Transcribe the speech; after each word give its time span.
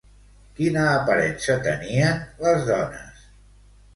Quina 0.59 0.85
aparença 0.93 1.57
tenien, 1.67 2.25
les 2.45 2.65
dones? 2.73 3.23